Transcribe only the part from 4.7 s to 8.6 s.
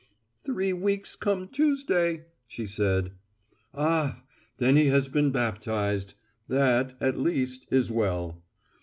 he has been baptized. That, at least, is well."